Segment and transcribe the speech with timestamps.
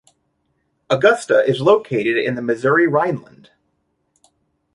[0.89, 3.51] Augusta is located in the Missouri Rhineland.